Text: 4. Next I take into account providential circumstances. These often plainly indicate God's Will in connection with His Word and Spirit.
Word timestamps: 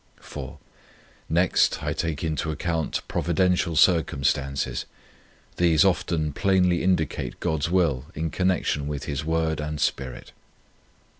4. 0.19 0.57
Next 1.29 1.83
I 1.83 1.93
take 1.93 2.23
into 2.23 2.49
account 2.49 3.01
providential 3.07 3.75
circumstances. 3.75 4.85
These 5.57 5.85
often 5.85 6.33
plainly 6.33 6.81
indicate 6.81 7.39
God's 7.39 7.69
Will 7.69 8.05
in 8.15 8.31
connection 8.31 8.87
with 8.87 9.03
His 9.03 9.23
Word 9.23 9.59
and 9.61 9.79
Spirit. 9.79 10.31